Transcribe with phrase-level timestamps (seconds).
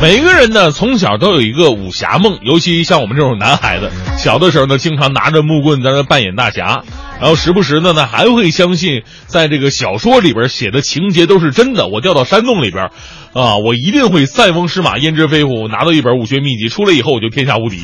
[0.00, 6.84] 每一个人呢，从小都有一个武侠梦，尤其像我们这种男孩子，小的时候呢，经常拿着木棍在那扮演大侠，
[7.20, 11.88] 然后时不时的呢，还会相信在这个小说里边写的情节都是真的。
[11.88, 12.90] 我掉到山洞里边，
[13.32, 17.82] 啊，我一定会塞翁失马焉知非福，拿到一本武学秘籍，出来以后我就天下无敌。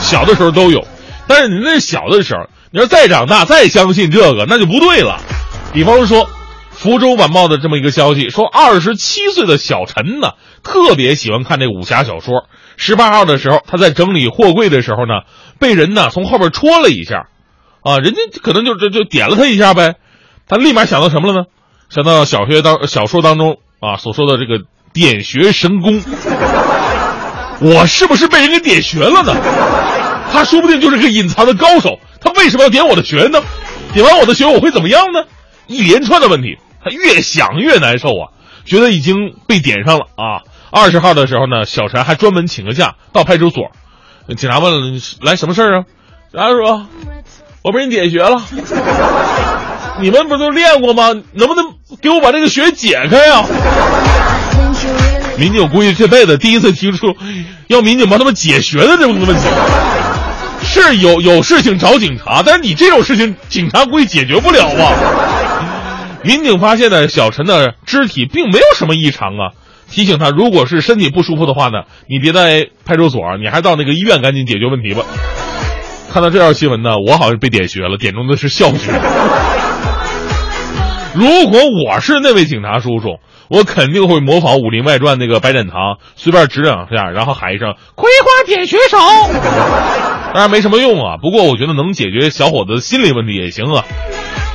[0.00, 0.84] 小的时候都有，
[1.28, 2.40] 但是你那小的时候，
[2.72, 5.20] 你要再长大再相信这个，那就不对了。
[5.72, 6.28] 比方说。
[6.86, 12.46] 福州晚报的这么一个消息说，二十七岁的小陈呢，特别喜欢看这武侠小说。
[12.76, 15.22] 十八号的时候，他在整理货柜的时候呢，
[15.58, 17.26] 被人呢从后边戳了一下，
[17.82, 19.96] 啊，人家可能就就就点了他一下呗。
[20.46, 21.46] 他立马想到什么了呢？
[21.90, 26.00] 想到小学当小说当中啊所说的这个点穴神功。
[27.58, 29.34] 我是不是被人给点穴了呢？
[30.30, 31.98] 他说不定就是个隐藏的高手。
[32.20, 33.42] 他为什么要点我的穴呢？
[33.92, 35.24] 点完我的穴我会怎么样呢？
[35.66, 36.58] 一连串的问题。
[36.86, 38.30] 他越想越难受啊，
[38.64, 40.46] 觉得已经被点上了啊！
[40.70, 43.72] 二十号的时候呢，小陈还专门请个假到派出所，
[44.36, 45.84] 警察问了：“来什么事儿啊？”
[46.32, 46.86] 他说
[47.64, 48.40] ：“我被人点穴了。”
[49.98, 51.08] 你们不都练过吗？
[51.32, 53.44] 能不能给我把这个穴解开呀？
[55.36, 57.08] 民警估计这辈子第一次听出
[57.66, 59.42] 要民警帮他们解穴的这么个问题。
[60.62, 64.92] 是有有事情找警察，但是你这种事情，警察估计解决不了吧？
[66.24, 69.52] 民警发现呢，小陈的肢体并没有什么异常啊，
[69.90, 75.04] 提醒他，如果是身体不舒服的话呢，你别在派出所，你还到那个医院赶紧解决问题吧。
[76.12, 78.92] 看到这条新闻呢，我好像被点穴了，点中的是笑穴。
[81.14, 88.98] 如果我是那位警察叔叔，我肯定会模仿《武林外传》那个白展堂，随便指两下，然后喊一声“葵花点穴手”。
[90.34, 93.84] 当然没什么用啊，不过我觉得能解决小伙子心理问题也行啊。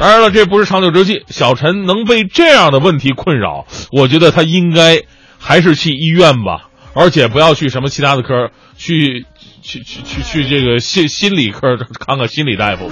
[0.00, 1.24] 当然了，这不是长久之计。
[1.28, 5.02] 小陈能被这样的问题困扰，我觉得他应该
[5.38, 9.26] 还是去医院吧，而且不要去什么其他的科，去
[9.60, 12.90] 去去去去这个心心理科看看心理大夫。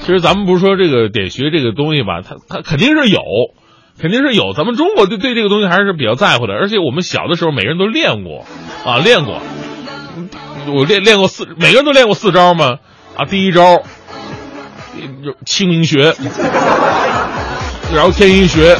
[0.00, 3.22] 其实咱们不是说这个点穴这个东西吧，它它肯定是有，
[4.00, 4.52] 肯定是有。
[4.52, 8.44] 咱们中国对对这个东西还是比较在乎的，而且我们小的时候每个人都练过
[8.84, 9.40] 啊，练过。
[10.74, 12.78] 我练练过四，每个人都练过四招吗？
[13.16, 13.84] 啊，第一招。
[15.24, 16.14] 就清明穴，
[17.94, 18.74] 然后天阴穴，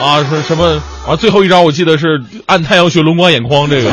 [0.00, 1.16] 啊，什什么啊？
[1.16, 3.90] 最后一招我记得是按太阳穴轮光眼眶这个。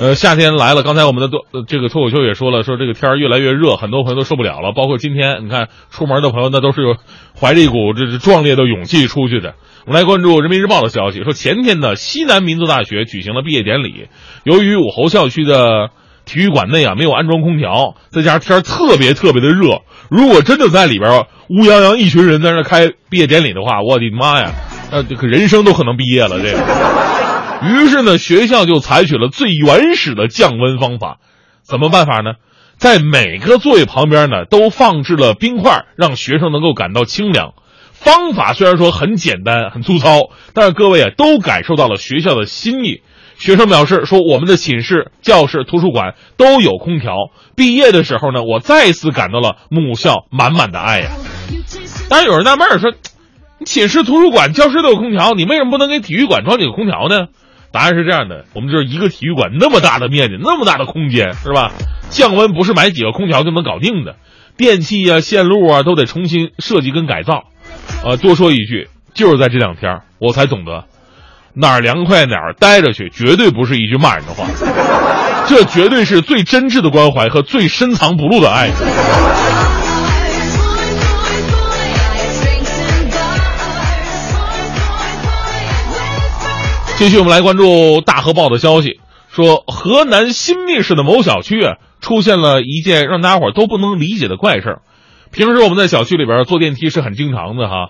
[0.00, 4.72] 呃，夏天来了，刚才我们的脱这个脱口秀也说了，说这个天儿越来越热，很多朋友都受不了了。
[4.72, 6.94] 包括今天，你看出门的朋友那都是有
[7.38, 9.54] 怀着一股这这壮烈的勇气出去的。
[9.86, 14.06] 我们来关注人民日报的消息，说前天呢，西南民族大学举行了毕业典礼，
[14.44, 15.90] 由于武侯校区的。
[16.28, 24.52] 体育馆内啊没有安装空调，再加上天特别特别的热，如果真的在里边乌泱泱一群人在那开毕业典礼的话，我的妈呀，
[24.92, 26.38] 那这个人生都可能毕业了。
[26.38, 26.58] 这个，
[27.66, 31.18] 于是呢，学校就采取了最原始的降温方法，
[31.62, 32.34] 怎么办法呢？
[32.76, 37.54] 在每个座位旁边呢都放置了冰块，让学生能够感到清凉。
[37.90, 43.00] 方法虽然说很简单很粗糙，但是各位啊都感受到了学校的心意。
[43.38, 47.30] 学生表示说：“我们的寝室、教室、图书馆都有空调。
[47.54, 51.12] 毕业的时候呢，我再次感到了母校满满的爱呀。”
[52.10, 52.92] 当然，有人纳闷说
[53.58, 57.28] ：“你寝室、图书馆、教室都有空调，你为什么不能给体育馆装几个空调呢？”
[57.70, 61.72] 答案是这样的：我们就是一个体育馆那么大的面积，那么大的空间，是吧？
[62.10, 64.16] 降温不是买几个空调就能搞定的，
[64.56, 67.44] 电器啊、线路啊都得重新设计跟改造。
[68.04, 70.86] 呃，多说一句，就是在这两天，我才懂得。
[71.60, 74.46] 哪儿凉快哪儿待着去，绝对不是一句骂人的话，
[75.48, 78.70] 这绝对是最真挚的关怀和最深藏不露的爱。
[86.96, 94.82] 继续，我们来关注大河报的消息，说河南新密市的某小区啊，出现了一件让大家伙都不能理解的怪事儿。
[95.32, 97.88] 平时我们在小区里边坐电梯是很经常的哈。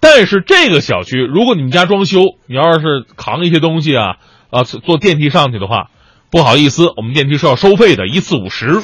[0.00, 4.16] 但是这个小区，如果你们家装修，你要是扛一些东西啊
[4.50, 5.90] 啊，坐电梯上去的话，
[6.30, 8.80] 不好意思，我们电梯是要收费的，一次五十。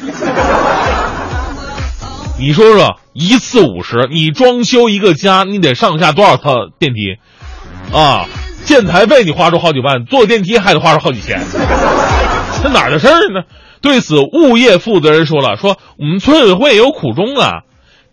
[2.38, 7.19] 你说说，一次五十，你装修一个家，你得上下多少套电梯？
[7.93, 8.26] 啊，
[8.65, 11.41] 建材费你花出好几万，坐电梯还得花出好几千，
[12.62, 13.43] 这哪儿的事儿呢？
[13.81, 17.62] 对此，物业负责人说了，说我们村委会有苦衷啊。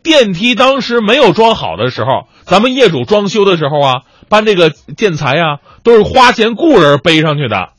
[0.01, 7.69] 电梯当时没有装好的时候，咱们业主装修的时候啊，搬这个建材啊，都是花钱雇人背上去的。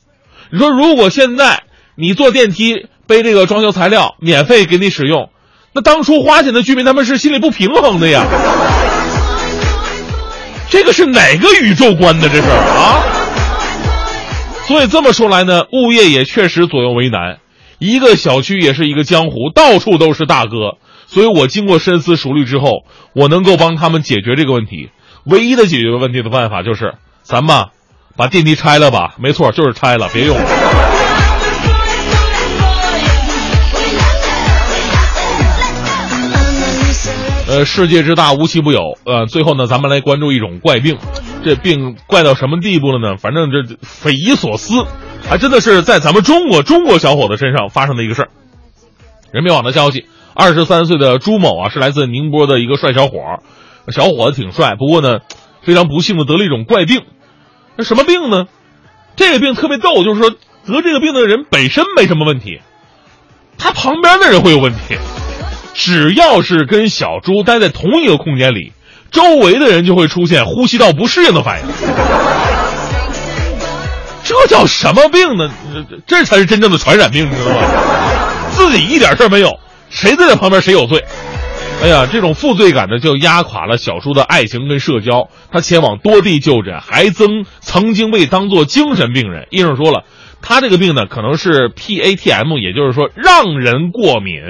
[0.51, 1.63] 你说，如果现在
[1.95, 5.29] 你坐电梯背这个装修材料，免费给你使用，
[5.73, 8.25] 那当初花钱的居民他们是心里不平衡的呀。
[10.69, 13.03] 这个是哪个宇宙观的这是啊？
[14.67, 17.39] 所以这么说来呢，物业也确实左右为难。
[17.79, 20.77] 一个小区也是一个江湖，到处都是大哥。
[21.11, 24.91] 所以我经过深思熟虑之后，我能够帮他们解决这个问题。
[25.25, 27.65] 唯一的解决问题的办法就是，咱们
[28.15, 29.15] 把电梯拆了吧。
[29.19, 30.43] 没错，就是拆了，别用了。
[37.49, 38.97] 呃，世界之大，无奇不有。
[39.05, 40.97] 呃，最后呢，咱们来关注一种怪病。
[41.43, 43.17] 这病怪到什么地步了呢？
[43.17, 44.85] 反正这匪夷所思，
[45.27, 48.29] 还真的是在咱们中国中国小伙子身上发生的一个事儿。
[49.33, 50.05] 人民网的消息。
[50.33, 53.17] 二十三岁的朱某啊，是来自宁波的一个帅小伙，
[53.91, 55.19] 小伙子挺帅，不过呢，
[55.63, 57.01] 非常不幸的得了一种怪病。
[57.75, 58.45] 那什么病呢？
[59.15, 60.37] 这个病特别逗，就是说得
[60.81, 62.61] 这个病的人本身没什么问题，
[63.57, 64.97] 他旁边的人会有问题。
[65.73, 68.73] 只要是跟小朱待在同一个空间里，
[69.11, 71.67] 周围的人就会出现呼吸道不适应的反应。
[74.23, 75.49] 这叫什么病呢？
[76.07, 77.61] 这才是真正的传染病，你知道吗？
[78.51, 79.59] 自己一点事儿没有。
[79.91, 81.03] 谁在这旁边谁有罪？
[81.83, 85.29] 哎呀，这种负罪感呢，就压垮了小叔的爱情跟社交。
[85.51, 89.47] 他前往多地就诊，还曾曾经被当作精神病人。
[89.49, 90.03] 医生说了，
[90.41, 94.41] 他这个病呢，可能是 PATM，也就是说让人过敏。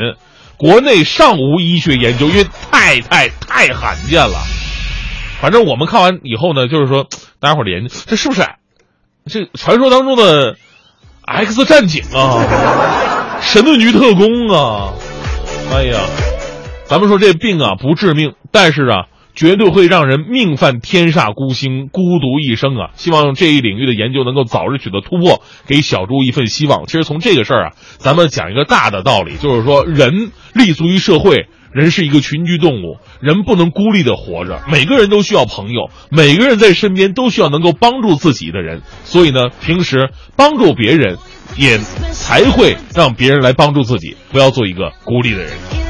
[0.57, 4.37] 国内尚无医学研究，因为太太太罕见了。
[5.39, 7.07] 反正我们看完以后呢，就是说
[7.39, 8.45] 大家伙儿的研究，这是不是
[9.25, 10.57] 这传说当中的
[11.25, 12.45] X 战警啊？
[13.41, 14.93] 神盾局特工啊？
[15.71, 16.01] 哎呀，
[16.85, 22.91] 咱们说这病啊不致命，但是啊绝对会让人命犯天煞孤星，孤独一生啊！
[22.95, 26.85] 希望这一领域的研究能够早日取得突破，给小猪一份希望。
[26.87, 38.81] 其实从这个事儿啊，咱们讲一个大的道理，就是说人立足于社会，人是一个群居动物，人不能孤立的活着，每个人都需要朋友，每个人在身边都需要能够帮助自己的人。
[39.03, 41.17] 所以呢，平时帮助别人。
[41.57, 41.77] 也
[42.13, 45.80] 才会让别人来帮助自己，不要做一个孤立的人。